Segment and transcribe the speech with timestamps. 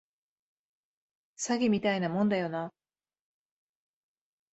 [1.37, 2.73] 詐欺みたいなもんだよな